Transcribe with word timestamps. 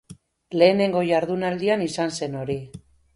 Lehenengo 0.61 1.03
jardunaldian 1.09 1.83
izan 1.89 2.15
zen 2.21 2.39
hori. 2.41 2.57